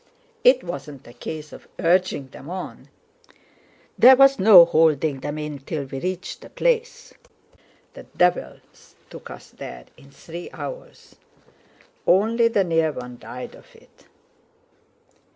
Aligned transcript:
It 0.43 0.63
wasn't 0.63 1.05
a 1.05 1.13
case 1.13 1.53
of 1.53 1.67
urging 1.77 2.29
them 2.29 2.49
on, 2.49 2.87
there 3.99 4.15
was 4.15 4.39
no 4.39 4.65
holding 4.65 5.19
them 5.19 5.37
in 5.37 5.59
till 5.59 5.83
we 5.83 5.99
reached 5.99 6.41
the 6.41 6.49
place. 6.49 7.13
The 7.93 8.05
devils 8.17 8.95
took 9.11 9.29
us 9.29 9.51
there 9.51 9.85
in 9.97 10.09
three 10.09 10.49
hours! 10.53 11.17
Only 12.07 12.47
the 12.47 12.63
near 12.63 12.91
one 12.91 13.19
died 13.19 13.53
of 13.53 13.75
it." 13.75 14.05